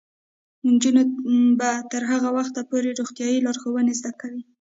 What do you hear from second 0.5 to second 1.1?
نجونې